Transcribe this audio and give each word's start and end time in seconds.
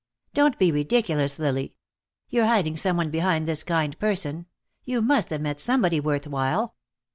"Don't 0.33 0.57
be 0.57 0.71
ridiculous, 0.71 1.37
Lily. 1.37 1.75
You're 2.27 2.47
hiding 2.47 2.75
some 2.75 2.97
one 2.97 3.11
behind 3.11 3.47
this 3.47 3.61
kind 3.63 3.95
person. 3.99 4.47
You 4.83 4.99
must 4.99 5.29
have 5.29 5.41
met 5.41 5.59
somebody 5.59 5.99
worth 5.99 6.25
while." 6.25 6.75